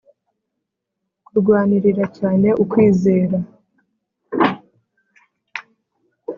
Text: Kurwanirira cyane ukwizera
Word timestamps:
Kurwanirira 1.25 2.03
cyane 2.17 2.47
ukwizera 2.63 3.37